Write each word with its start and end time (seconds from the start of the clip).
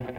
Hello, 0.00 0.14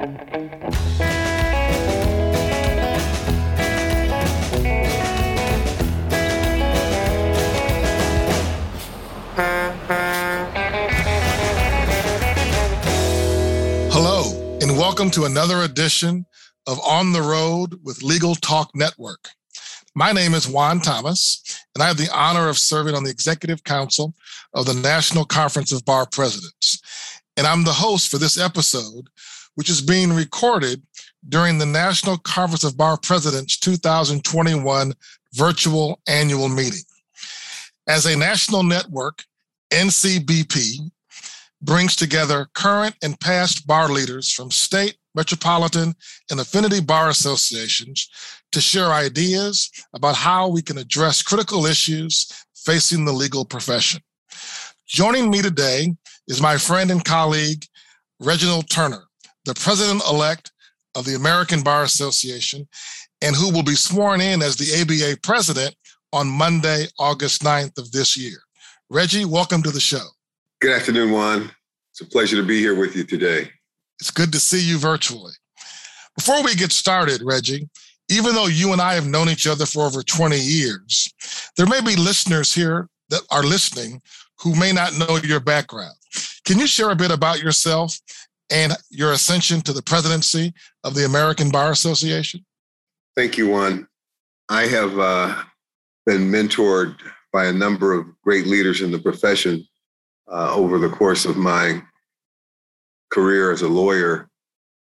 and 14.59 14.77
welcome 14.77 15.09
to 15.11 15.23
another 15.23 15.61
edition 15.61 16.25
of 16.67 16.77
On 16.85 17.13
the 17.13 17.21
Road 17.21 17.79
with 17.81 18.03
Legal 18.03 18.35
Talk 18.35 18.71
Network. 18.75 19.29
My 19.95 20.11
name 20.11 20.33
is 20.33 20.45
Juan 20.45 20.81
Thomas, 20.81 21.41
and 21.73 21.81
I 21.81 21.87
have 21.87 21.95
the 21.95 22.13
honor 22.13 22.49
of 22.49 22.57
serving 22.57 22.95
on 22.95 23.05
the 23.05 23.09
Executive 23.11 23.63
Council 23.63 24.13
of 24.53 24.65
the 24.65 24.73
National 24.73 25.23
Conference 25.23 25.71
of 25.71 25.85
Bar 25.85 26.05
Presidents. 26.11 26.81
And 27.37 27.47
I'm 27.47 27.63
the 27.63 27.71
host 27.71 28.09
for 28.09 28.17
this 28.17 28.37
episode, 28.37 29.07
which 29.55 29.69
is 29.69 29.81
being 29.81 30.13
recorded 30.13 30.81
during 31.27 31.57
the 31.57 31.65
National 31.65 32.17
Conference 32.17 32.63
of 32.63 32.77
Bar 32.77 32.97
Presidents 32.97 33.57
2021 33.57 34.93
virtual 35.33 35.99
annual 36.07 36.49
meeting. 36.49 36.81
As 37.87 38.05
a 38.05 38.17
national 38.17 38.63
network, 38.63 39.23
NCBP 39.71 40.91
brings 41.61 41.95
together 41.95 42.47
current 42.53 42.95
and 43.03 43.19
past 43.19 43.67
bar 43.67 43.89
leaders 43.89 44.31
from 44.31 44.51
state, 44.51 44.97
metropolitan, 45.13 45.93
and 46.29 46.39
affinity 46.39 46.79
bar 46.79 47.09
associations 47.09 48.09
to 48.51 48.61
share 48.61 48.93
ideas 48.93 49.69
about 49.93 50.15
how 50.15 50.47
we 50.47 50.61
can 50.61 50.77
address 50.77 51.21
critical 51.21 51.65
issues 51.65 52.31
facing 52.55 53.05
the 53.05 53.11
legal 53.11 53.45
profession. 53.45 54.01
Joining 54.87 55.29
me 55.29 55.41
today 55.41 55.95
is 56.29 56.41
my 56.41 56.57
friend 56.57 56.91
and 56.91 57.03
colleague, 57.03 57.65
Reginald 58.21 58.69
Turner, 58.69 59.03
the 59.45 59.55
president 59.55 60.03
elect 60.09 60.51
of 60.95 61.03
the 61.03 61.15
American 61.15 61.63
Bar 61.63 61.83
Association, 61.83 62.67
and 63.21 63.35
who 63.35 63.51
will 63.51 63.63
be 63.63 63.75
sworn 63.75 64.21
in 64.21 64.41
as 64.41 64.55
the 64.55 64.79
ABA 64.79 65.19
president 65.21 65.75
on 66.13 66.27
Monday, 66.27 66.85
August 66.99 67.41
9th 67.43 67.77
of 67.79 67.91
this 67.91 68.15
year. 68.15 68.37
Reggie, 68.89 69.25
welcome 69.25 69.63
to 69.63 69.71
the 69.71 69.79
show. 69.79 70.05
Good 70.61 70.75
afternoon, 70.75 71.11
Juan. 71.11 71.51
It's 71.91 72.01
a 72.01 72.05
pleasure 72.05 72.37
to 72.37 72.43
be 72.43 72.59
here 72.59 72.75
with 72.79 72.95
you 72.95 73.03
today. 73.03 73.49
It's 73.99 74.11
good 74.11 74.31
to 74.31 74.39
see 74.39 74.61
you 74.61 74.77
virtually. 74.77 75.33
Before 76.15 76.43
we 76.43 76.55
get 76.55 76.71
started, 76.71 77.21
Reggie, 77.23 77.67
even 78.09 78.35
though 78.35 78.47
you 78.47 78.71
and 78.71 78.81
I 78.81 78.93
have 78.93 79.07
known 79.07 79.29
each 79.29 79.47
other 79.47 79.65
for 79.65 79.85
over 79.85 80.03
20 80.03 80.37
years, 80.37 81.11
there 81.57 81.67
may 81.67 81.81
be 81.81 81.95
listeners 81.95 82.53
here 82.53 82.87
that 83.09 83.21
are 83.31 83.43
listening 83.43 84.01
who 84.39 84.55
may 84.55 84.71
not 84.71 84.97
know 84.97 85.17
your 85.23 85.39
background. 85.39 85.95
Can 86.49 86.57
you 86.57 86.65
share 86.65 86.89
a 86.89 86.95
bit 86.95 87.11
about 87.11 87.43
yourself 87.43 87.99
and 88.49 88.73
your 88.89 89.11
ascension 89.11 89.61
to 89.61 89.71
the 89.71 89.83
presidency 89.83 90.51
of 90.83 90.95
the 90.95 91.05
American 91.05 91.51
Bar 91.51 91.69
Association? 91.69 92.43
Thank 93.15 93.37
you, 93.37 93.49
Juan. 93.51 93.87
I 94.49 94.63
have 94.63 94.97
uh, 94.97 95.43
been 96.07 96.31
mentored 96.31 96.95
by 97.31 97.45
a 97.45 97.53
number 97.53 97.93
of 97.93 98.07
great 98.23 98.47
leaders 98.47 98.81
in 98.81 98.89
the 98.89 98.97
profession 98.97 99.63
uh, 100.27 100.51
over 100.55 100.79
the 100.79 100.89
course 100.89 101.23
of 101.23 101.37
my 101.37 101.83
career 103.11 103.51
as 103.51 103.61
a 103.61 103.69
lawyer. 103.69 104.27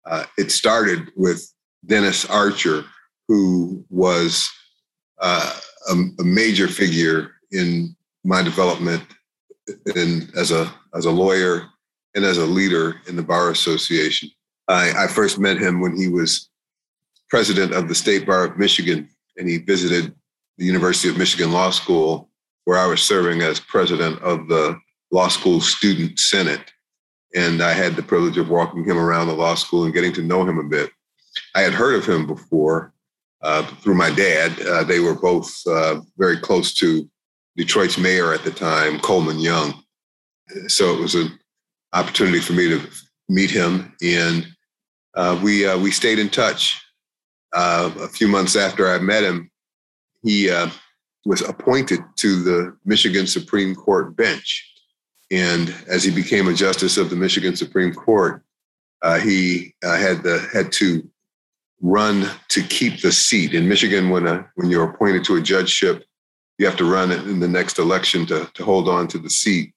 Uh, 0.06 0.26
it 0.36 0.52
started 0.52 1.10
with 1.16 1.52
Dennis 1.84 2.24
Archer, 2.26 2.84
who 3.26 3.84
was 3.90 4.48
uh, 5.20 5.58
a, 5.90 5.94
a, 6.20 6.24
major 6.24 6.68
figure 6.68 7.32
in 7.50 7.96
my 8.22 8.42
development 8.42 9.02
in, 9.96 10.28
as 10.36 10.50
a 10.50 10.72
as 10.94 11.04
a 11.04 11.10
lawyer 11.10 11.66
and 12.14 12.24
as 12.24 12.38
a 12.38 12.46
leader 12.46 13.00
in 13.06 13.16
the 13.16 13.22
bar 13.22 13.50
association. 13.50 14.30
I, 14.68 15.04
I 15.04 15.06
first 15.06 15.38
met 15.38 15.58
him 15.58 15.80
when 15.80 15.96
he 15.96 16.08
was 16.08 16.50
president 17.28 17.72
of 17.72 17.88
the 17.88 17.94
State 17.94 18.26
Bar 18.26 18.44
of 18.44 18.58
Michigan, 18.58 19.08
and 19.36 19.48
he 19.48 19.58
visited 19.58 20.14
the 20.56 20.64
University 20.64 21.08
of 21.08 21.18
Michigan 21.18 21.52
Law 21.52 21.70
School, 21.70 22.30
where 22.64 22.78
I 22.78 22.86
was 22.86 23.02
serving 23.02 23.42
as 23.42 23.60
president 23.60 24.20
of 24.22 24.48
the 24.48 24.78
Law 25.10 25.28
School 25.28 25.60
Student 25.60 26.18
Senate. 26.18 26.72
And 27.34 27.62
I 27.62 27.72
had 27.72 27.94
the 27.94 28.02
privilege 28.02 28.38
of 28.38 28.48
walking 28.48 28.84
him 28.84 28.98
around 28.98 29.26
the 29.26 29.34
law 29.34 29.54
school 29.54 29.84
and 29.84 29.92
getting 29.92 30.14
to 30.14 30.22
know 30.22 30.48
him 30.48 30.58
a 30.58 30.64
bit. 30.64 30.90
I 31.54 31.60
had 31.60 31.74
heard 31.74 31.94
of 31.94 32.06
him 32.06 32.26
before 32.26 32.94
uh, 33.42 33.62
through 33.62 33.94
my 33.94 34.10
dad. 34.10 34.58
Uh, 34.62 34.82
they 34.82 35.00
were 35.00 35.14
both 35.14 35.54
uh, 35.66 36.00
very 36.16 36.38
close 36.38 36.72
to 36.74 37.08
Detroit's 37.58 37.98
mayor 37.98 38.32
at 38.32 38.44
the 38.44 38.52
time, 38.52 39.00
Coleman 39.00 39.40
Young. 39.40 39.74
So 40.68 40.94
it 40.94 41.00
was 41.00 41.16
an 41.16 41.36
opportunity 41.92 42.38
for 42.38 42.52
me 42.52 42.68
to 42.68 42.80
meet 43.28 43.50
him, 43.50 43.94
and 44.02 44.46
uh, 45.14 45.38
we 45.42 45.66
uh, 45.66 45.76
we 45.76 45.90
stayed 45.90 46.20
in 46.20 46.30
touch. 46.30 46.80
Uh, 47.52 47.90
a 48.00 48.08
few 48.08 48.28
months 48.28 48.56
after 48.56 48.88
I 48.88 48.98
met 48.98 49.24
him, 49.24 49.50
he 50.22 50.50
was 51.26 51.42
appointed 51.42 52.00
to 52.16 52.42
the 52.42 52.76
Michigan 52.84 53.26
Supreme 53.26 53.74
Court 53.74 54.16
bench, 54.16 54.64
and 55.30 55.74
as 55.88 56.04
he 56.04 56.10
became 56.10 56.46
a 56.48 56.54
justice 56.54 56.96
of 56.96 57.10
the 57.10 57.16
Michigan 57.16 57.56
Supreme 57.56 57.92
Court, 57.92 58.42
he 59.22 59.74
had 59.82 60.22
the 60.22 60.48
had 60.52 60.70
to 60.72 61.10
run 61.80 62.30
to 62.48 62.62
keep 62.62 63.00
the 63.00 63.12
seat. 63.12 63.54
In 63.54 63.68
Michigan, 63.68 64.10
when, 64.10 64.26
a, 64.26 64.48
when 64.56 64.70
you're 64.70 64.90
appointed 64.90 65.24
to 65.24 65.36
a 65.36 65.40
judgeship, 65.40 66.04
you 66.58 66.66
have 66.66 66.76
to 66.76 66.90
run 66.90 67.12
in 67.12 67.40
the 67.40 67.48
next 67.48 67.78
election 67.78 68.26
to, 68.26 68.50
to 68.54 68.64
hold 68.64 68.88
on 68.88 69.06
to 69.08 69.18
the 69.18 69.30
seat. 69.30 69.72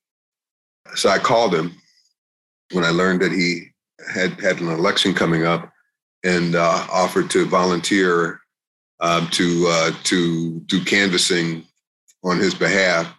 So 0.96 1.10
I 1.10 1.20
called 1.20 1.54
him 1.54 1.74
when 2.74 2.84
I 2.84 2.90
learned 2.90 3.22
that 3.22 3.32
he 3.32 3.68
had 4.14 4.40
had 4.42 4.60
an 4.60 4.70
election 4.70 5.14
coming 5.14 5.46
up 5.46 5.72
and 6.24 6.56
uh, 6.56 6.88
offered 6.92 7.30
to 7.32 7.46
volunteer 7.46 8.42
uh, 9.00 9.28
to 9.32 9.66
uh, 9.70 9.92
to 10.04 10.60
do 10.62 10.84
canvassing 10.84 11.66
on 12.24 12.38
his 12.38 12.54
behalf 12.54 13.14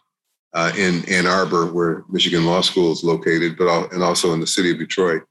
uh, 0.54 0.72
in 0.76 1.08
Ann 1.08 1.26
Arbor, 1.26 1.66
where 1.72 2.04
Michigan 2.08 2.44
Law 2.44 2.60
School 2.60 2.92
is 2.92 3.02
located, 3.02 3.56
but 3.56 3.92
and 3.92 4.02
also 4.02 4.32
in 4.32 4.40
the 4.40 4.46
city 4.46 4.70
of 4.70 4.78
Detroit. 4.78 5.22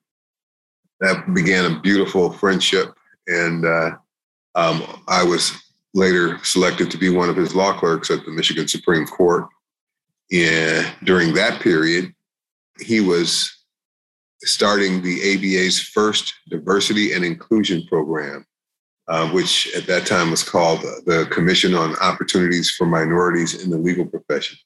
That 1.00 1.34
began 1.34 1.66
a 1.66 1.80
beautiful 1.80 2.32
friendship 2.32 2.94
and 3.28 3.66
uh, 3.66 3.92
um, 4.56 4.84
I 5.08 5.24
was 5.24 5.54
later 5.94 6.40
selected 6.44 6.90
to 6.92 6.98
be 6.98 7.10
one 7.10 7.30
of 7.30 7.36
his 7.36 7.56
law 7.56 7.78
clerks 7.78 8.10
at 8.10 8.26
the 8.26 8.32
Michigan 8.32 8.68
Supreme 8.68 9.06
Court. 9.06 9.48
And 10.32 10.88
during 11.04 11.34
that 11.34 11.62
period, 11.62 12.14
he 12.80 13.02
was 13.02 13.62
starting 14.44 15.02
the 15.02 15.20
ABA's 15.34 15.80
first 15.80 16.34
diversity 16.50 17.14
and 17.14 17.24
inclusion 17.24 17.86
program, 17.88 18.46
uh, 19.08 19.30
which 19.30 19.72
at 19.76 19.86
that 19.88 20.06
time 20.08 20.32
was 20.32 20.44
called 20.44 20.82
the 21.06 21.28
Commission 21.32 21.76
on 21.76 21.96
Opportunities 21.98 22.72
for 22.72 22.86
Minorities 22.86 23.64
in 23.64 23.70
the 23.70 23.78
Legal 23.78 24.06
Profession. 24.06 24.58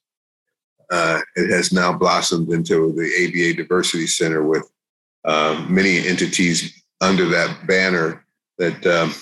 Uh, 0.91 1.19
it 1.35 1.49
has 1.49 1.73
now 1.73 1.91
blossomed 1.91 2.51
into 2.51 2.93
the 2.93 3.25
ABA 3.25 3.57
Diversity 3.57 4.05
Center 4.05 4.43
with 4.43 4.69
uh, 5.25 5.65
many 5.67 6.07
entities 6.07 6.83
under 7.01 7.27
that 7.27 7.65
banner 7.67 8.23
that 8.59 8.85
um, 8.85 9.13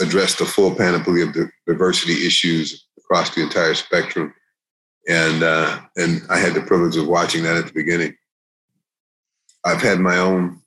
address 0.00 0.36
the 0.36 0.44
full 0.44 0.74
panoply 0.74 1.22
of 1.22 1.34
diversity 1.66 2.26
issues 2.26 2.86
across 2.98 3.34
the 3.34 3.42
entire 3.42 3.74
spectrum. 3.74 4.34
And 5.08 5.42
uh, 5.42 5.80
and 5.96 6.22
I 6.30 6.38
had 6.38 6.54
the 6.54 6.62
privilege 6.62 6.96
of 6.96 7.06
watching 7.06 7.42
that 7.44 7.56
at 7.56 7.66
the 7.66 7.72
beginning. 7.72 8.16
I've 9.64 9.82
had 9.82 9.98
my 9.98 10.18
own 10.18 10.60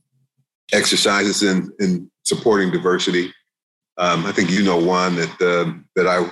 exercises 0.74 1.44
in 1.44 1.72
in 1.80 2.12
supporting 2.24 2.72
diversity. 2.72 3.34
Um, 3.98 4.26
I 4.26 4.32
think 4.32 4.52
you 4.52 4.64
know 4.64 4.78
one 4.78 5.16
that 5.16 5.42
uh, 5.42 5.74
that 5.96 6.08
I 6.08 6.30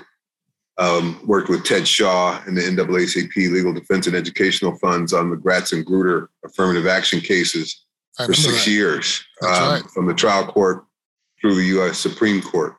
um, 0.77 1.19
worked 1.25 1.49
with 1.49 1.63
Ted 1.63 1.87
Shaw 1.87 2.39
and 2.45 2.55
the 2.55 2.61
NAACP 2.61 3.35
Legal 3.51 3.73
Defense 3.73 4.07
and 4.07 4.15
Educational 4.15 4.77
Funds 4.77 5.13
on 5.13 5.29
the 5.29 5.37
Gratz 5.37 5.71
and 5.71 5.85
Grutter 5.85 6.27
affirmative 6.43 6.85
action 6.85 7.21
cases 7.21 7.85
for 8.23 8.33
six 8.33 8.65
that. 8.65 8.71
years 8.71 9.23
um, 9.41 9.49
right. 9.49 9.83
from 9.93 10.05
the 10.05 10.13
trial 10.13 10.45
court 10.45 10.85
through 11.39 11.55
the 11.55 11.65
U.S. 11.65 11.97
Supreme 11.97 12.41
Court. 12.41 12.75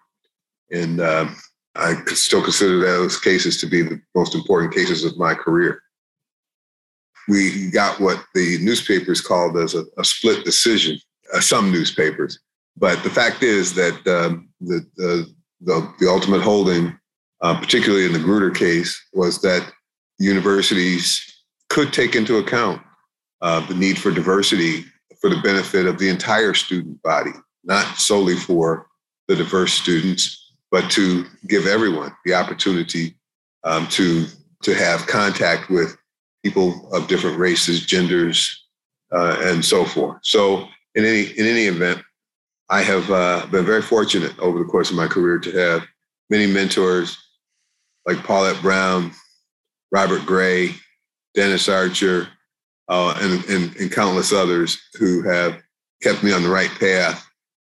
And 0.72 1.00
uh, 1.00 1.28
I 1.76 1.94
still 2.06 2.42
consider 2.42 2.80
those 2.80 3.18
cases 3.18 3.60
to 3.60 3.66
be 3.66 3.82
the 3.82 4.00
most 4.14 4.34
important 4.34 4.74
cases 4.74 5.04
of 5.04 5.16
my 5.18 5.34
career. 5.34 5.82
We 7.28 7.70
got 7.70 8.00
what 8.00 8.24
the 8.34 8.58
newspapers 8.60 9.20
called 9.20 9.58
as 9.58 9.74
a, 9.74 9.84
a 9.98 10.04
split 10.04 10.44
decision, 10.44 10.98
uh, 11.34 11.40
some 11.40 11.72
newspapers. 11.72 12.38
But 12.76 13.02
the 13.02 13.10
fact 13.10 13.42
is 13.42 13.74
that 13.74 13.94
um, 14.06 14.48
the, 14.60 14.86
the, 14.96 15.26
the, 15.60 15.94
the, 15.98 16.08
ultimate 16.08 16.42
holding, 16.42 16.96
uh, 17.40 17.58
particularly 17.58 18.06
in 18.06 18.12
the 18.12 18.18
Grutter 18.18 18.54
case, 18.54 19.00
was 19.12 19.40
that 19.42 19.72
universities 20.18 21.22
could 21.68 21.92
take 21.92 22.14
into 22.14 22.38
account 22.38 22.80
uh, 23.40 23.66
the 23.66 23.74
need 23.74 23.98
for 23.98 24.10
diversity 24.10 24.84
for 25.20 25.30
the 25.30 25.40
benefit 25.42 25.86
of 25.86 25.98
the 25.98 26.08
entire 26.08 26.54
student 26.54 27.02
body 27.02 27.32
not 27.66 27.98
solely 27.98 28.36
for 28.36 28.86
the 29.28 29.36
diverse 29.36 29.74
students, 29.74 30.54
but 30.70 30.90
to 30.92 31.26
give 31.46 31.66
everyone 31.66 32.12
the 32.24 32.34
opportunity 32.34 33.14
um, 33.64 33.86
to 33.88 34.26
to 34.62 34.74
have 34.74 35.06
contact 35.06 35.68
with 35.68 35.96
people 36.42 36.88
of 36.92 37.08
different 37.08 37.38
races, 37.38 37.84
genders, 37.84 38.64
uh, 39.12 39.36
and 39.40 39.64
so 39.64 39.84
forth. 39.84 40.18
So, 40.22 40.68
in 40.94 41.04
any 41.04 41.22
in 41.22 41.46
any 41.46 41.66
event, 41.66 42.00
I 42.70 42.82
have 42.82 43.10
uh, 43.10 43.46
been 43.50 43.66
very 43.66 43.82
fortunate 43.82 44.38
over 44.38 44.58
the 44.58 44.64
course 44.64 44.90
of 44.90 44.96
my 44.96 45.06
career 45.06 45.38
to 45.38 45.52
have 45.52 45.86
many 46.30 46.46
mentors 46.46 47.16
like 48.06 48.22
Paulette 48.24 48.60
Brown, 48.62 49.12
Robert 49.90 50.24
Gray, 50.24 50.74
Dennis 51.34 51.68
Archer, 51.68 52.28
uh, 52.88 53.18
and, 53.20 53.44
and, 53.46 53.76
and 53.76 53.92
countless 53.92 54.32
others 54.32 54.80
who 54.94 55.22
have 55.22 55.60
kept 56.02 56.22
me 56.22 56.32
on 56.32 56.42
the 56.42 56.48
right 56.48 56.70
path 56.78 57.25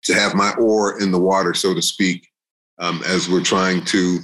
to 0.04 0.14
have 0.14 0.34
my 0.34 0.52
oar 0.54 1.00
in 1.00 1.10
the 1.10 1.18
water, 1.18 1.54
so 1.54 1.74
to 1.74 1.82
speak, 1.82 2.28
um, 2.78 3.02
as 3.06 3.28
we're 3.28 3.42
trying 3.42 3.84
to 3.86 4.18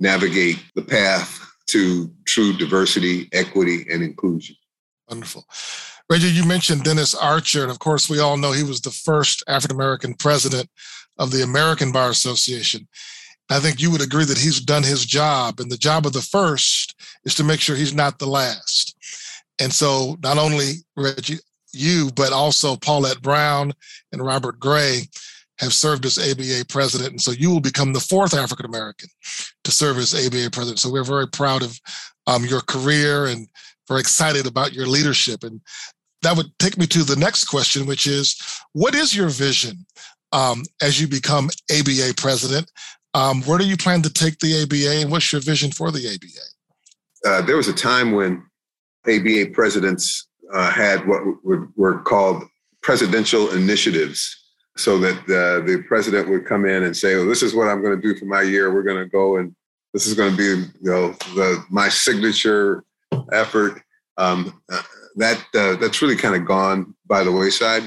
navigate 0.00 0.62
the 0.74 0.82
path 0.82 1.38
to 1.66 2.12
true 2.26 2.52
diversity, 2.52 3.28
equity, 3.32 3.86
and 3.90 4.02
inclusion. 4.02 4.56
Wonderful. 5.08 5.44
Reggie, 6.08 6.28
you 6.28 6.44
mentioned 6.44 6.82
Dennis 6.82 7.14
Archer, 7.14 7.62
and 7.62 7.70
of 7.70 7.78
course, 7.78 8.10
we 8.10 8.18
all 8.18 8.36
know 8.36 8.50
he 8.50 8.64
was 8.64 8.80
the 8.80 8.90
first 8.90 9.44
African 9.46 9.76
American 9.76 10.14
president 10.14 10.68
of 11.18 11.30
the 11.30 11.42
American 11.42 11.92
Bar 11.92 12.10
Association. 12.10 12.88
I 13.48 13.58
think 13.58 13.80
you 13.80 13.90
would 13.90 14.02
agree 14.02 14.24
that 14.24 14.38
he's 14.38 14.60
done 14.60 14.82
his 14.82 15.04
job, 15.04 15.60
and 15.60 15.70
the 15.70 15.76
job 15.76 16.06
of 16.06 16.12
the 16.12 16.22
first 16.22 16.94
is 17.24 17.34
to 17.36 17.44
make 17.44 17.60
sure 17.60 17.76
he's 17.76 17.94
not 17.94 18.18
the 18.18 18.26
last. 18.26 18.96
And 19.60 19.72
so, 19.72 20.16
not 20.22 20.38
only 20.38 20.74
Reggie, 20.96 21.38
you, 21.72 22.10
but 22.14 22.32
also 22.32 22.76
Paulette 22.76 23.22
Brown 23.22 23.72
and 24.12 24.24
Robert 24.24 24.58
Gray 24.58 25.02
have 25.58 25.72
served 25.74 26.06
as 26.06 26.18
ABA 26.18 26.64
president. 26.68 27.10
And 27.10 27.20
so 27.20 27.32
you 27.32 27.50
will 27.50 27.60
become 27.60 27.92
the 27.92 28.00
fourth 28.00 28.34
African 28.34 28.66
American 28.66 29.10
to 29.64 29.70
serve 29.70 29.98
as 29.98 30.14
ABA 30.14 30.50
president. 30.50 30.78
So 30.78 30.90
we're 30.90 31.04
very 31.04 31.28
proud 31.28 31.62
of 31.62 31.78
um, 32.26 32.44
your 32.44 32.62
career 32.62 33.26
and 33.26 33.46
very 33.86 34.00
excited 34.00 34.46
about 34.46 34.72
your 34.72 34.86
leadership. 34.86 35.44
And 35.44 35.60
that 36.22 36.36
would 36.36 36.46
take 36.58 36.78
me 36.78 36.86
to 36.86 37.04
the 37.04 37.16
next 37.16 37.44
question, 37.44 37.86
which 37.86 38.06
is 38.06 38.40
what 38.72 38.94
is 38.94 39.14
your 39.14 39.28
vision 39.28 39.84
um, 40.32 40.62
as 40.80 41.00
you 41.00 41.06
become 41.06 41.50
ABA 41.70 42.14
president? 42.16 42.70
Um, 43.12 43.42
where 43.42 43.58
do 43.58 43.66
you 43.66 43.76
plan 43.76 44.02
to 44.02 44.12
take 44.12 44.38
the 44.38 44.62
ABA 44.62 45.02
and 45.02 45.10
what's 45.10 45.32
your 45.32 45.42
vision 45.42 45.72
for 45.72 45.90
the 45.90 46.06
ABA? 46.06 47.30
Uh, 47.30 47.42
there 47.42 47.56
was 47.56 47.68
a 47.68 47.72
time 47.72 48.12
when 48.12 48.42
ABA 49.06 49.50
presidents 49.52 50.28
uh, 50.52 50.70
had 50.70 51.06
what 51.06 51.22
were 51.76 52.00
called 52.00 52.44
presidential 52.82 53.50
initiatives 53.50 54.36
so 54.76 54.98
that 54.98 55.18
uh, 55.24 55.64
the 55.66 55.84
president 55.86 56.28
would 56.28 56.46
come 56.46 56.64
in 56.64 56.84
and 56.84 56.96
say, 56.96 57.16
"Well, 57.16 57.26
this 57.26 57.42
is 57.42 57.54
what 57.54 57.68
I'm 57.68 57.82
going 57.82 58.00
to 58.00 58.02
do 58.02 58.18
for 58.18 58.24
my 58.24 58.42
year. 58.42 58.72
We're 58.72 58.82
going 58.82 59.02
to 59.02 59.10
go 59.10 59.36
and 59.36 59.54
this 59.92 60.06
is 60.06 60.14
going 60.14 60.30
to 60.30 60.36
be 60.36 60.68
you 60.80 60.90
know 60.90 61.12
the, 61.34 61.64
my 61.70 61.88
signature 61.88 62.84
effort." 63.32 63.82
Um, 64.16 64.60
uh, 64.70 64.82
that 65.16 65.38
uh, 65.54 65.76
that's 65.76 66.02
really 66.02 66.16
kind 66.16 66.34
of 66.34 66.46
gone 66.46 66.94
by 67.06 67.24
the 67.24 67.32
wayside. 67.32 67.84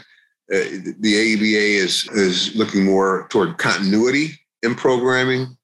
Uh, 0.53 0.83
the 0.99 1.35
ABA 1.35 1.83
is 1.83 2.07
is 2.09 2.55
looking 2.55 2.83
more 2.83 3.27
toward 3.29 3.57
continuity 3.57 4.31
in 4.61 4.75
programming, 4.75 5.57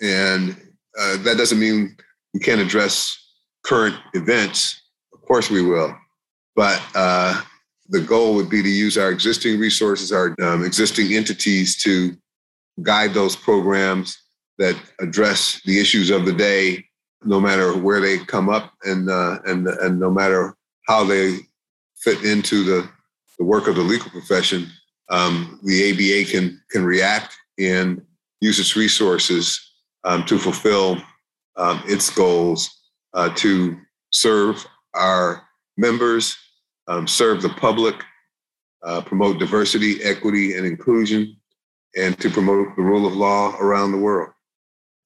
and 0.00 0.56
uh, 0.98 1.16
that 1.18 1.36
doesn't 1.36 1.58
mean 1.58 1.96
we 2.34 2.40
can't 2.40 2.60
address 2.60 3.18
current 3.64 3.96
events. 4.14 4.80
Of 5.12 5.22
course, 5.22 5.50
we 5.50 5.62
will, 5.62 5.94
but 6.54 6.82
uh, 6.94 7.40
the 7.88 8.00
goal 8.00 8.34
would 8.34 8.48
be 8.48 8.62
to 8.62 8.68
use 8.68 8.96
our 8.96 9.10
existing 9.10 9.58
resources, 9.58 10.12
our 10.12 10.34
um, 10.42 10.64
existing 10.64 11.14
entities 11.14 11.76
to 11.82 12.16
guide 12.82 13.12
those 13.12 13.36
programs 13.36 14.16
that 14.58 14.76
address 15.00 15.60
the 15.64 15.80
issues 15.80 16.10
of 16.10 16.24
the 16.24 16.32
day, 16.32 16.84
no 17.24 17.40
matter 17.40 17.76
where 17.76 18.00
they 18.00 18.18
come 18.18 18.48
up 18.48 18.72
and 18.84 19.10
uh, 19.10 19.38
and 19.46 19.66
and 19.66 19.98
no 19.98 20.10
matter 20.10 20.56
how 20.88 21.04
they 21.04 21.38
fit 21.96 22.24
into 22.24 22.64
the, 22.64 22.88
the 23.38 23.44
work 23.44 23.68
of 23.68 23.76
the 23.76 23.82
legal 23.82 24.10
profession. 24.10 24.68
Um, 25.08 25.60
the 25.62 25.90
ABA 25.90 26.30
can 26.30 26.60
can 26.70 26.84
react 26.84 27.36
and 27.58 28.02
use 28.40 28.58
its 28.58 28.76
resources 28.76 29.60
um, 30.04 30.24
to 30.24 30.38
fulfill 30.38 30.96
um, 31.56 31.82
its 31.86 32.10
goals 32.10 32.70
uh, 33.14 33.28
to 33.36 33.78
serve 34.10 34.66
our 34.94 35.42
members 35.76 36.36
um, 36.88 37.06
serve 37.06 37.42
the 37.42 37.48
public, 37.50 37.94
uh, 38.82 39.00
promote 39.00 39.38
diversity, 39.38 40.02
equity, 40.02 40.56
and 40.56 40.66
inclusion, 40.66 41.36
and 41.96 42.18
to 42.20 42.30
promote 42.30 42.74
the 42.76 42.82
rule 42.82 43.06
of 43.06 43.14
law 43.14 43.56
around 43.58 43.92
the 43.92 43.98
world. 43.98 44.30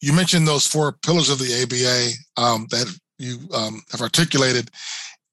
You 0.00 0.12
mentioned 0.12 0.46
those 0.46 0.67
four 0.67 0.93
pillars 1.05 1.31
of 1.31 1.38
the 1.38 1.62
ABA 1.62 2.43
um, 2.43 2.67
that 2.70 2.87
you 3.19 3.38
um, 3.55 3.82
have 3.90 4.02
articulated, 4.02 4.70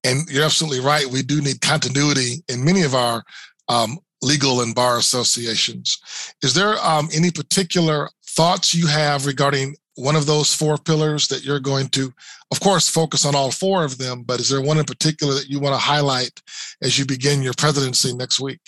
and 0.04 0.30
you're 0.30 0.46
absolutely 0.46 0.80
right. 0.80 1.06
We 1.06 1.22
do 1.22 1.42
need 1.42 1.62
continuity 1.62 2.44
in 2.48 2.64
many 2.64 2.84
of 2.84 2.96
our 2.96 3.24
um, 3.68 4.00
legal 4.22 4.62
and 4.62 4.74
bar 4.74 4.98
associations. 4.98 6.00
Is 6.42 6.54
there 6.54 6.78
um, 6.84 7.10
any 7.14 7.30
particular 7.30 8.10
thoughts 8.26 8.74
you 8.74 8.88
have 8.88 9.26
regarding 9.26 9.76
one 9.96 10.16
of 10.16 10.26
those 10.26 10.54
four 10.54 10.78
pillars 10.78 11.28
that 11.28 11.44
you're 11.44 11.60
going 11.60 11.88
to, 11.90 12.12
of 12.52 12.60
course, 12.60 12.90
focus 12.90 13.26
on 13.26 13.36
all 13.36 13.52
four 13.52 13.84
of 13.84 13.98
them, 13.98 14.24
but 14.24 14.40
is 14.40 14.50
there 14.50 14.62
one 14.62 14.80
in 14.80 14.86
particular 14.86 15.34
that 15.34 15.50
you 15.50 15.60
want 15.60 15.76
to 15.76 15.80
highlight 15.80 16.42
as 16.82 16.98
you 16.98 17.06
begin 17.06 17.44
your 17.44 17.54
presidency 17.54 18.14
next 18.14 18.40
week? 18.40 18.62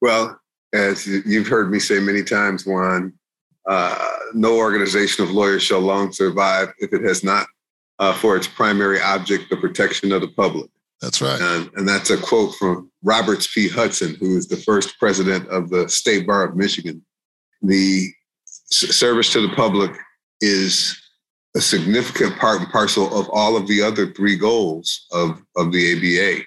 Well, 0.00 0.38
as 0.72 1.06
you've 1.06 1.46
heard 1.46 1.70
me 1.70 1.78
say 1.78 2.00
many 2.00 2.22
times, 2.22 2.66
Juan, 2.66 3.12
uh, 3.68 4.16
no 4.34 4.56
organization 4.56 5.24
of 5.24 5.30
lawyers 5.30 5.62
shall 5.62 5.80
long 5.80 6.12
survive 6.12 6.72
if 6.78 6.92
it 6.92 7.02
has 7.02 7.22
not 7.22 7.46
uh, 7.98 8.14
for 8.14 8.36
its 8.36 8.46
primary 8.46 9.00
object 9.00 9.50
the 9.50 9.56
protection 9.56 10.12
of 10.12 10.20
the 10.20 10.28
public. 10.28 10.70
That's 11.00 11.20
right. 11.22 11.40
And, 11.40 11.70
and 11.76 11.88
that's 11.88 12.10
a 12.10 12.16
quote 12.16 12.54
from 12.56 12.90
Roberts 13.02 13.52
P. 13.52 13.68
Hudson, 13.68 14.16
who 14.18 14.36
is 14.36 14.48
the 14.48 14.56
first 14.56 14.98
president 14.98 15.46
of 15.48 15.70
the 15.70 15.88
State 15.88 16.26
Bar 16.26 16.44
of 16.44 16.56
Michigan. 16.56 17.04
The 17.62 18.08
service 18.70 19.32
to 19.32 19.40
the 19.40 19.54
public 19.54 19.92
is 20.40 21.00
a 21.56 21.60
significant 21.60 22.38
part 22.38 22.60
and 22.60 22.70
parcel 22.70 23.18
of 23.18 23.28
all 23.30 23.56
of 23.56 23.66
the 23.66 23.82
other 23.82 24.12
three 24.12 24.36
goals 24.36 25.06
of, 25.12 25.42
of 25.56 25.72
the 25.72 25.96
ABA. 25.96 26.44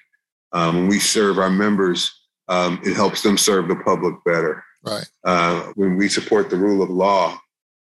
Um, 0.54 0.76
when 0.76 0.88
we 0.88 1.00
serve 1.00 1.38
our 1.38 1.50
members, 1.50 2.12
um, 2.48 2.80
it 2.84 2.96
helps 2.96 3.22
them 3.22 3.38
serve 3.38 3.68
the 3.68 3.76
public 3.76 4.16
better. 4.26 4.64
Right. 4.84 5.10
Uh, 5.24 5.72
when 5.76 5.96
we 5.96 6.08
support 6.10 6.50
the 6.50 6.58
rule 6.58 6.82
of 6.82 6.90
law, 6.90 7.38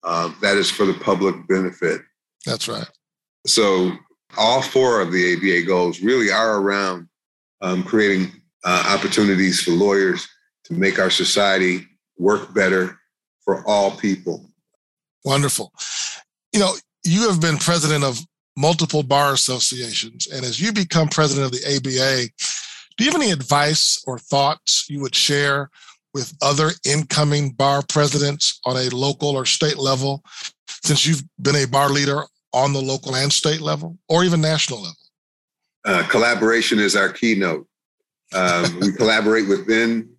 uh, 0.04 0.32
that 0.42 0.58
is 0.58 0.70
for 0.70 0.86
the 0.86 0.94
public 0.94 1.36
benefit. 1.48 2.02
That's 2.46 2.68
right. 2.68 2.88
So 3.46 3.92
all 4.38 4.62
four 4.62 5.02
of 5.02 5.12
the 5.12 5.36
ABA 5.36 5.68
goals 5.68 6.02
really 6.02 6.32
are 6.32 6.58
around 6.60 7.08
um, 7.62 7.84
creating 7.84 8.32
uh, 8.64 8.96
opportunities 8.96 9.62
for 9.62 9.72
lawyers 9.72 10.28
to 10.66 10.74
make 10.74 11.00
our 11.00 11.10
society 11.10 11.86
work 12.18 12.54
better 12.54 13.00
for 13.44 13.66
all 13.68 13.92
people. 13.92 14.50
Wonderful. 15.28 15.74
You 16.54 16.62
know, 16.62 16.74
you 17.04 17.30
have 17.30 17.42
been 17.42 17.58
president 17.58 18.06
of 18.06 18.18
multiple 18.56 19.04
bar 19.04 19.34
associations. 19.34 20.26
And 20.28 20.46
as 20.46 20.62
you 20.62 20.72
become 20.72 21.10
president 21.10 21.48
of 21.48 21.52
the 21.52 21.66
ABA, 21.68 22.30
do 22.96 23.04
you 23.04 23.12
have 23.12 23.22
any 23.22 23.32
advice 23.32 24.02
or 24.08 24.20
thoughts 24.20 24.86
you 24.90 25.02
would 25.02 25.14
share 25.14 25.70
with 26.14 26.34
other 26.42 26.70
incoming 26.86 27.52
bar 27.52 27.84
presidents 27.90 28.62
on 28.64 28.78
a 28.78 28.90
local 28.96 29.36
or 29.36 29.46
state 29.46 29.78
level 29.78 30.24
since 30.86 31.06
you've 31.06 31.24
been 31.42 31.58
a 31.58 31.66
bar 31.66 31.90
leader 31.90 32.24
on 32.54 32.72
the 32.72 32.82
local 32.82 33.14
and 33.14 33.32
state 33.32 33.60
level 33.60 33.98
or 34.08 34.24
even 34.24 34.40
national 34.40 34.80
level? 34.80 34.96
Uh, 35.84 36.08
collaboration 36.08 36.80
is 36.80 36.96
our 36.96 37.10
keynote. 37.10 37.68
Um, 38.34 38.80
we 38.82 38.94
collaborate 38.94 39.50
within 39.50 40.10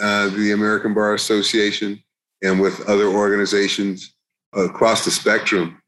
uh, 0.00 0.30
the 0.30 0.52
American 0.52 0.94
Bar 0.94 1.12
Association 1.12 2.02
and 2.42 2.62
with 2.62 2.80
other 2.88 3.08
organizations 3.08 4.13
across 4.56 5.04
the 5.04 5.10
spectrum 5.10 5.80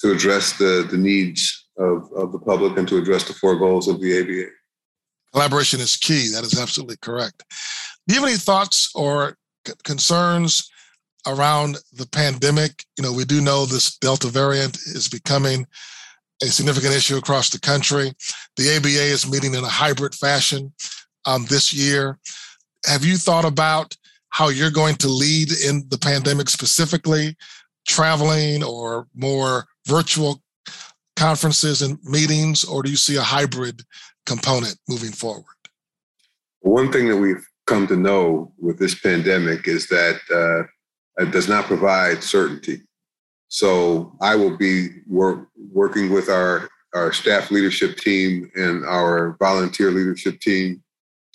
to 0.00 0.12
address 0.12 0.58
the, 0.58 0.86
the 0.90 0.96
needs 0.96 1.66
of, 1.76 2.10
of 2.12 2.32
the 2.32 2.38
public 2.38 2.76
and 2.76 2.88
to 2.88 2.98
address 2.98 3.24
the 3.24 3.34
four 3.34 3.56
goals 3.56 3.88
of 3.88 4.00
the 4.00 4.20
ABA. 4.20 4.50
Collaboration 5.32 5.80
is 5.80 5.96
key. 5.96 6.30
That 6.32 6.44
is 6.44 6.58
absolutely 6.58 6.96
correct. 7.02 7.44
Do 8.06 8.14
you 8.14 8.20
have 8.20 8.28
any 8.28 8.38
thoughts 8.38 8.90
or 8.94 9.36
c- 9.66 9.74
concerns 9.84 10.70
around 11.26 11.76
the 11.92 12.06
pandemic? 12.06 12.84
You 12.96 13.04
know, 13.04 13.12
we 13.12 13.24
do 13.24 13.40
know 13.40 13.66
this 13.66 13.98
Delta 13.98 14.28
variant 14.28 14.76
is 14.76 15.08
becoming 15.08 15.66
a 16.42 16.46
significant 16.46 16.94
issue 16.94 17.16
across 17.16 17.50
the 17.50 17.60
country. 17.60 18.12
The 18.56 18.76
ABA 18.76 18.88
is 18.88 19.30
meeting 19.30 19.54
in 19.54 19.64
a 19.64 19.68
hybrid 19.68 20.14
fashion 20.14 20.72
um, 21.26 21.44
this 21.46 21.72
year. 21.72 22.18
Have 22.86 23.04
you 23.04 23.16
thought 23.16 23.44
about 23.44 23.94
how 24.30 24.48
you're 24.48 24.70
going 24.70 24.94
to 24.96 25.08
lead 25.08 25.50
in 25.66 25.84
the 25.88 25.98
pandemic 25.98 26.48
specifically? 26.48 27.36
Traveling 27.88 28.62
or 28.62 29.08
more 29.14 29.66
virtual 29.86 30.40
conferences 31.16 31.82
and 31.82 31.98
meetings, 32.04 32.62
or 32.62 32.82
do 32.82 32.90
you 32.90 32.96
see 32.96 33.16
a 33.16 33.22
hybrid 33.22 33.82
component 34.26 34.76
moving 34.88 35.10
forward? 35.10 35.44
One 36.60 36.92
thing 36.92 37.08
that 37.08 37.16
we've 37.16 37.44
come 37.66 37.86
to 37.88 37.96
know 37.96 38.52
with 38.58 38.78
this 38.78 38.94
pandemic 38.94 39.66
is 39.66 39.88
that 39.88 40.20
uh, 40.30 41.22
it 41.22 41.32
does 41.32 41.48
not 41.48 41.64
provide 41.64 42.22
certainty. 42.22 42.82
So 43.48 44.16
I 44.20 44.36
will 44.36 44.56
be 44.56 44.88
wor- 45.06 45.48
working 45.72 46.12
with 46.12 46.28
our, 46.28 46.68
our 46.94 47.12
staff 47.12 47.50
leadership 47.50 47.96
team 47.96 48.50
and 48.54 48.84
our 48.84 49.36
volunteer 49.38 49.90
leadership 49.90 50.40
team 50.40 50.82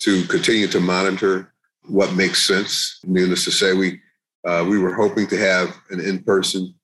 to 0.00 0.24
continue 0.26 0.68
to 0.68 0.80
monitor 0.80 1.52
what 1.86 2.14
makes 2.14 2.46
sense. 2.46 3.00
Needless 3.04 3.44
to 3.44 3.50
say, 3.50 3.74
we 3.74 4.00
uh, 4.44 4.64
we 4.68 4.78
were 4.78 4.94
hoping 4.94 5.26
to 5.28 5.38
have 5.38 5.74
an 5.90 6.00
in-person 6.00 6.74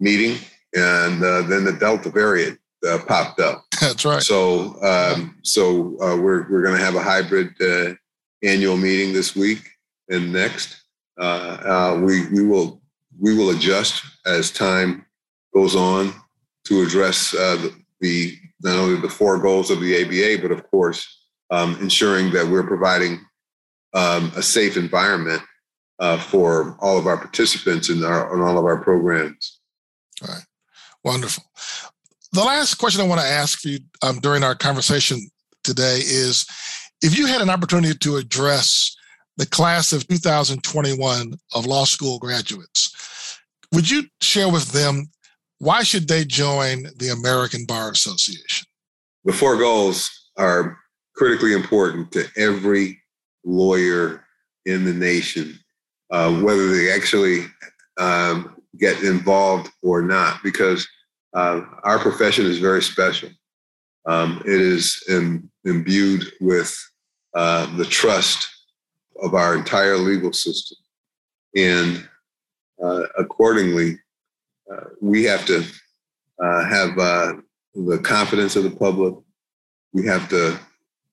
meeting, 0.00 0.38
and 0.74 1.22
uh, 1.22 1.42
then 1.42 1.64
the 1.64 1.76
Delta 1.78 2.10
variant 2.10 2.58
uh, 2.88 2.98
popped 3.06 3.40
up. 3.40 3.64
That's 3.80 4.04
right. 4.04 4.22
So 4.22 4.82
um, 4.82 5.38
so 5.42 6.00
uh, 6.00 6.16
we're 6.16 6.50
we're 6.50 6.62
going 6.62 6.76
to 6.76 6.84
have 6.84 6.96
a 6.96 7.02
hybrid 7.02 7.54
uh, 7.60 7.94
annual 8.42 8.76
meeting 8.76 9.12
this 9.12 9.34
week 9.34 9.68
and 10.08 10.32
next. 10.32 10.82
Uh, 11.18 12.00
we 12.02 12.28
we 12.28 12.46
will 12.46 12.82
we 13.20 13.36
will 13.36 13.50
adjust 13.50 14.04
as 14.26 14.50
time 14.50 15.06
goes 15.54 15.76
on 15.76 16.14
to 16.64 16.82
address 16.82 17.32
the, 17.32 17.74
the 18.00 18.36
not 18.62 18.76
only 18.76 19.00
the 19.00 19.08
four 19.08 19.38
goals 19.38 19.70
of 19.70 19.80
the 19.80 20.02
ABA, 20.02 20.42
but 20.42 20.52
of 20.52 20.68
course 20.70 21.22
um, 21.52 21.76
ensuring 21.80 22.32
that 22.32 22.46
we're 22.46 22.66
providing 22.66 23.20
um, 23.94 24.32
a 24.34 24.42
safe 24.42 24.76
environment 24.76 25.42
uh, 26.02 26.18
for 26.18 26.76
all 26.80 26.98
of 26.98 27.06
our 27.06 27.16
participants 27.16 27.88
in, 27.88 28.04
our, 28.04 28.34
in 28.34 28.42
all 28.42 28.58
of 28.58 28.64
our 28.64 28.82
programs. 28.82 29.60
All 30.20 30.34
right. 30.34 30.44
Wonderful. 31.04 31.44
The 32.32 32.40
last 32.40 32.74
question 32.74 33.00
I 33.00 33.06
want 33.06 33.20
to 33.20 33.26
ask 33.26 33.60
for 33.60 33.68
you 33.68 33.78
um, 34.02 34.18
during 34.18 34.42
our 34.42 34.56
conversation 34.56 35.20
today 35.62 35.98
is 35.98 36.44
if 37.02 37.16
you 37.16 37.26
had 37.26 37.40
an 37.40 37.50
opportunity 37.50 37.96
to 37.96 38.16
address 38.16 38.96
the 39.36 39.46
class 39.46 39.92
of 39.92 40.06
2021 40.08 41.34
of 41.54 41.66
law 41.66 41.84
school 41.84 42.18
graduates, 42.18 43.38
would 43.72 43.88
you 43.88 44.02
share 44.20 44.50
with 44.50 44.72
them 44.72 45.08
why 45.58 45.84
should 45.84 46.08
they 46.08 46.24
join 46.24 46.86
the 46.96 47.10
American 47.10 47.64
Bar 47.64 47.92
Association? 47.92 48.66
The 49.24 49.32
four 49.32 49.56
goals 49.56 50.10
are 50.36 50.76
critically 51.14 51.52
important 51.52 52.10
to 52.12 52.26
every 52.36 53.00
lawyer 53.44 54.24
in 54.66 54.84
the 54.84 54.92
nation, 54.92 55.58
uh, 56.12 56.30
whether 56.42 56.68
they 56.70 56.92
actually 56.92 57.46
um, 57.98 58.54
get 58.78 59.02
involved 59.02 59.70
or 59.82 60.02
not, 60.02 60.42
because 60.42 60.86
uh, 61.34 61.62
our 61.82 61.98
profession 61.98 62.44
is 62.46 62.58
very 62.58 62.82
special. 62.82 63.30
Um, 64.06 64.42
it 64.44 64.60
is 64.60 65.02
Im- 65.08 65.50
imbued 65.64 66.24
with 66.40 66.76
uh, 67.34 67.74
the 67.76 67.86
trust 67.86 68.48
of 69.22 69.34
our 69.34 69.56
entire 69.56 69.96
legal 69.96 70.32
system. 70.32 70.76
And 71.56 72.08
uh, 72.82 73.04
accordingly, 73.18 73.98
uh, 74.70 74.84
we 75.00 75.24
have 75.24 75.46
to 75.46 75.64
have 76.40 76.96
the 77.74 77.98
confidence 78.02 78.56
of 78.56 78.64
the 78.64 78.70
public. 78.70 79.14
We 79.92 80.06
have 80.06 80.28
to 80.30 80.58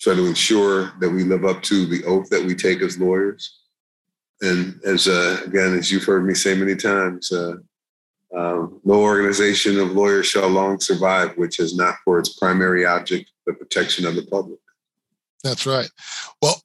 try 0.01 0.15
to 0.15 0.25
ensure 0.25 0.91
that 0.99 1.09
we 1.09 1.23
live 1.23 1.45
up 1.45 1.61
to 1.63 1.85
the 1.85 2.03
oath 2.05 2.29
that 2.29 2.43
we 2.43 2.55
take 2.55 2.81
as 2.81 2.99
lawyers. 2.99 3.58
And 4.41 4.79
as 4.85 5.07
uh, 5.07 5.41
again, 5.45 5.77
as 5.77 5.91
you've 5.91 6.05
heard 6.05 6.25
me 6.25 6.33
say 6.33 6.55
many 6.55 6.75
times, 6.75 7.31
uh, 7.31 7.55
um, 8.35 8.79
no 8.83 8.95
organization 9.01 9.79
of 9.79 9.91
lawyers 9.91 10.27
shall 10.27 10.47
long 10.47 10.79
survive, 10.79 11.35
which 11.37 11.57
has 11.57 11.75
not 11.75 11.95
for 12.05 12.19
its 12.19 12.37
primary 12.37 12.85
object 12.85 13.31
the 13.45 13.53
protection 13.53 14.05
of 14.05 14.15
the 14.15 14.21
public. 14.23 14.59
That's 15.43 15.65
right. 15.65 15.89
Well, 16.41 16.61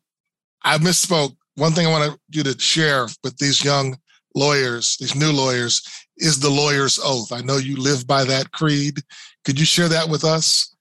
I 0.63 0.79
misspoke. 0.79 1.37
One 1.57 1.73
thing 1.73 1.87
I 1.87 1.91
want 1.91 2.19
you 2.31 2.43
to 2.43 2.59
share 2.59 3.07
with 3.23 3.37
these 3.39 3.65
young 3.65 3.97
lawyers, 4.35 4.97
these 4.99 5.15
new 5.15 5.33
lawyers, 5.33 5.83
is 6.19 6.39
the 6.39 6.51
lawyer's 6.51 6.99
oath. 7.03 7.33
I 7.33 7.41
know 7.41 7.57
you 7.57 7.77
live 7.77 8.07
by 8.07 8.25
that 8.25 8.51
creed. 8.53 9.01
Could 9.45 9.59
you 9.59 9.67
share 9.67 9.89
that 9.89 10.09
with 10.09 10.25
us 10.25 10.75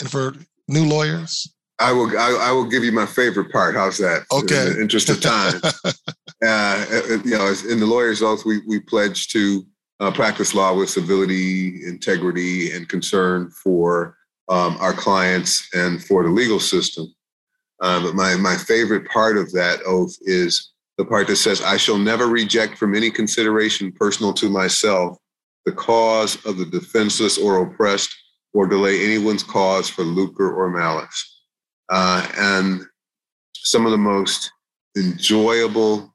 and 0.00 0.10
for 0.10 0.34
new 0.68 0.84
lawyers? 0.84 1.52
I 1.80 1.92
will. 1.92 2.16
I, 2.18 2.48
I, 2.48 2.52
will 2.52 2.66
give 2.66 2.84
you 2.84 2.92
my 2.92 3.06
favorite 3.06 3.50
part. 3.50 3.74
How's 3.74 3.96
that? 3.98 4.26
Okay. 4.30 4.66
In 4.66 4.74
the 4.74 4.80
interest 4.82 5.08
of 5.08 5.20
time, 5.22 5.60
uh, 6.46 6.84
you 7.24 7.36
know, 7.38 7.52
in 7.68 7.80
the 7.80 7.86
lawyer's 7.86 8.22
oath, 8.22 8.44
we 8.44 8.60
we 8.66 8.80
pledge 8.80 9.28
to 9.28 9.66
uh, 9.98 10.10
practice 10.10 10.54
law 10.54 10.74
with 10.74 10.90
civility, 10.90 11.86
integrity, 11.86 12.72
and 12.72 12.86
concern 12.88 13.50
for 13.50 14.16
um, 14.50 14.76
our 14.78 14.92
clients 14.92 15.68
and 15.74 16.04
for 16.04 16.22
the 16.22 16.28
legal 16.28 16.60
system. 16.60 17.06
Uh, 17.80 18.02
but 18.02 18.14
my 18.14 18.36
my 18.36 18.56
favorite 18.56 19.08
part 19.08 19.38
of 19.38 19.50
that 19.52 19.80
oath 19.86 20.14
is 20.20 20.72
the 20.98 21.04
part 21.06 21.28
that 21.28 21.36
says, 21.36 21.62
"I 21.62 21.78
shall 21.78 21.98
never 21.98 22.26
reject 22.26 22.76
from 22.76 22.94
any 22.94 23.10
consideration 23.10 23.90
personal 23.90 24.34
to 24.34 24.50
myself 24.50 25.16
the 25.64 25.72
cause 25.72 26.44
of 26.44 26.58
the 26.58 26.66
defenseless 26.66 27.38
or 27.38 27.62
oppressed, 27.62 28.14
or 28.52 28.66
delay 28.66 29.02
anyone's 29.02 29.42
cause 29.42 29.88
for 29.88 30.02
lucre 30.02 30.52
or 30.52 30.68
malice." 30.68 31.39
Uh, 31.90 32.26
and 32.36 32.82
some 33.54 33.84
of 33.84 33.92
the 33.92 33.98
most 33.98 34.50
enjoyable 34.96 36.14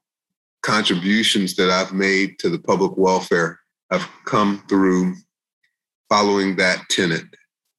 contributions 0.63 1.55
that 1.55 1.69
I've 1.69 1.93
made 1.93 2.39
to 2.39 2.49
the 2.49 2.59
public 2.59 2.93
welfare 2.97 3.59
have 3.91 4.07
come 4.25 4.63
through 4.67 5.15
following 6.09 6.55
that 6.55 6.83
tenet, 6.89 7.25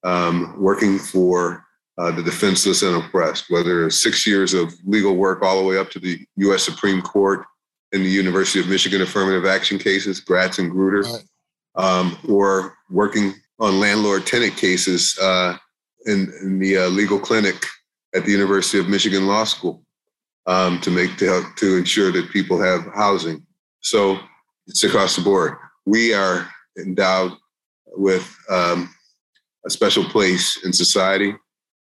um, 0.03 0.55
working 0.57 0.97
for 0.97 1.63
uh, 1.97 2.11
the 2.11 2.23
defenseless 2.23 2.83
and 2.83 2.95
oppressed, 2.95 3.45
whether 3.49 3.87
it's 3.87 4.01
six 4.01 4.25
years 4.25 4.53
of 4.53 4.73
legal 4.85 5.15
work 5.15 5.41
all 5.41 5.61
the 5.61 5.67
way 5.67 5.77
up 5.77 5.89
to 5.91 5.99
the 5.99 6.19
U.S. 6.37 6.63
Supreme 6.63 7.01
Court 7.01 7.45
in 7.91 8.03
the 8.03 8.09
University 8.09 8.59
of 8.59 8.69
Michigan 8.69 9.01
affirmative 9.01 9.45
action 9.45 9.79
cases, 9.79 10.19
Gratz 10.19 10.59
and 10.59 10.71
Grutter, 10.71 11.03
right. 11.03 11.23
um, 11.75 12.17
or 12.29 12.75
working 12.89 13.33
on 13.59 13.79
landlord 13.79 14.25
tenant 14.25 14.55
cases 14.55 15.17
uh, 15.19 15.57
in, 16.05 16.31
in, 16.41 16.59
the 16.59 16.77
uh, 16.77 16.87
legal 16.89 17.19
clinic 17.19 17.65
at 18.17 18.25
the 18.25 18.31
University 18.31 18.79
of 18.79 18.89
Michigan 18.89 19.27
Law 19.27 19.43
School 19.43 19.83
um, 20.47 20.81
to 20.81 20.89
make 20.89 21.17
to 21.17 21.25
help 21.25 21.55
to 21.57 21.77
ensure 21.77 22.11
that 22.11 22.31
people 22.31 22.59
have 22.59 22.85
housing. 22.95 23.45
So 23.81 24.19
it's 24.65 24.83
across 24.83 25.15
the 25.15 25.21
board. 25.21 25.57
We 25.85 26.13
are 26.13 26.49
endowed 26.77 27.33
with 27.95 28.35
um, 28.49 28.93
a 29.65 29.69
special 29.69 30.03
place 30.03 30.63
in 30.65 30.73
society, 30.73 31.35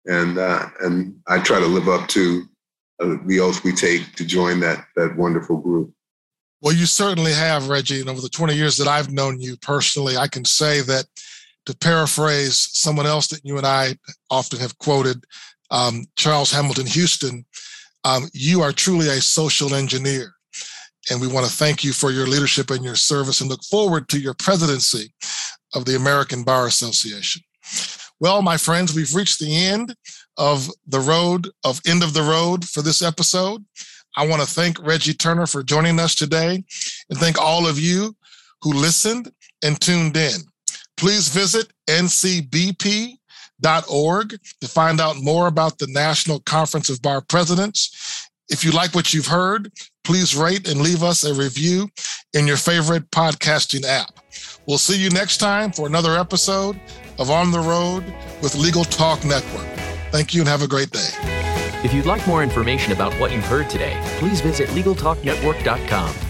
and 0.07 0.39
uh, 0.39 0.67
and 0.81 1.19
I 1.27 1.39
try 1.39 1.59
to 1.59 1.67
live 1.67 1.89
up 1.89 2.09
to 2.09 2.45
uh, 3.03 3.17
the 3.27 3.41
oath 3.41 3.65
we 3.65 3.73
take 3.73 4.15
to 4.17 4.25
join 4.25 4.61
that 4.61 4.85
that 4.97 5.17
wonderful 5.17 5.57
group. 5.57 5.93
Well, 6.63 6.75
you 6.75 6.85
certainly 6.85 7.33
have, 7.33 7.71
Reggie. 7.71 8.01
And 8.01 8.11
over 8.11 8.21
the 8.21 8.29
20 8.29 8.55
years 8.55 8.77
that 8.77 8.87
I've 8.87 9.11
known 9.11 9.41
you 9.41 9.57
personally, 9.57 10.19
I 10.19 10.29
can 10.29 10.45
say 10.45 10.83
that 10.83 11.07
to 11.65 11.75
paraphrase 11.75 12.69
someone 12.73 13.07
else 13.07 13.29
that 13.29 13.45
you 13.45 13.57
and 13.57 13.67
I 13.67 13.95
often 14.29 14.59
have 14.59 14.77
quoted, 14.77 15.25
um, 15.71 16.07
Charles 16.17 16.51
Hamilton 16.51 16.87
Houston, 16.87 17.45
um, 18.05 18.29
you 18.33 18.63
are 18.63 18.73
truly 18.73 19.09
a 19.09 19.21
social 19.21 19.75
engineer. 19.75 20.33
And 21.11 21.21
we 21.21 21.29
want 21.29 21.47
to 21.47 21.53
thank 21.53 21.83
you 21.83 21.93
for 21.93 22.11
your 22.11 22.27
leadership 22.27 22.71
and 22.71 22.85
your 22.85 22.97
service 22.97 23.41
and 23.41 23.49
look 23.49 23.65
forward 23.65 24.09
to 24.11 24.21
your 24.21 24.35
presidency 24.35 25.13
of 25.75 25.85
the 25.85 25.97
American 25.97 26.45
Bar 26.45 26.67
Association. 26.67 27.43
Well, 28.21 28.43
my 28.43 28.59
friends, 28.59 28.95
we've 28.95 29.15
reached 29.15 29.39
the 29.39 29.57
end 29.57 29.95
of 30.37 30.69
the 30.87 31.01
road 31.01 31.49
of 31.65 31.81
end 31.87 32.03
of 32.03 32.13
the 32.13 32.23
road 32.23 32.69
for 32.69 32.83
this 32.83 33.03
episode. 33.03 33.65
I 34.17 34.27
want 34.27 34.43
to 34.43 34.49
thank 34.49 34.81
Reggie 34.83 35.15
Turner 35.15 35.47
for 35.47 35.63
joining 35.63 35.99
us 35.99 36.15
today 36.15 36.63
and 37.09 37.19
thank 37.19 37.41
all 37.41 37.67
of 37.67 37.79
you 37.79 38.15
who 38.63 38.73
listened 38.75 39.33
and 39.65 39.81
tuned 39.81 40.17
in. 40.17 40.41
Please 40.97 41.29
visit 41.29 41.73
ncbp 41.89 43.17
org 43.91 44.37
to 44.61 44.69
find 44.69 45.01
out 45.01 45.17
more 45.23 45.47
about 45.47 45.79
the 45.79 45.87
National 45.89 46.41
Conference 46.41 46.89
of 46.89 47.03
Bar 47.03 47.23
Presidents. 47.29 48.29
If 48.49 48.65
you 48.65 48.73
like 48.73 48.95
what 48.95 49.15
you've 49.15 49.27
heard, 49.29 49.71
please 50.05 50.35
rate 50.35 50.69
and 50.69 50.81
leave 50.81 51.03
us 51.03 51.25
a 51.25 51.35
review 51.35 51.89
in 52.35 52.47
your 52.47 52.57
favorite 52.57 53.11
podcasting 53.11 53.85
app. 53.85 54.19
We'll 54.67 54.79
see 54.79 54.97
you 54.97 55.11
next 55.11 55.39
time 55.39 55.73
for 55.73 55.87
another 55.87 56.17
episode 56.17 56.81
of 57.19 57.31
On 57.31 57.51
the 57.51 57.61
Road 57.61 58.05
with 58.43 58.55
Legal 58.55 58.85
Talk 58.85 59.25
Network. 59.25 59.67
Thank 60.11 60.35
you 60.35 60.41
and 60.41 60.49
have 60.49 60.63
a 60.63 60.69
great 60.69 60.91
day. 60.91 61.11
If 61.85 61.95
you'd 61.95 62.07
like 62.07 62.27
more 62.27 62.43
information 62.43 62.93
about 62.93 63.13
what 63.15 63.33
you've 63.33 63.47
heard 63.47 63.71
today, 63.71 63.99
please 64.19 64.41
visit 64.41 64.69
LegalTalkNetwork.com. 64.71 66.30